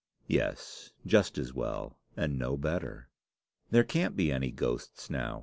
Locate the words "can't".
3.83-4.15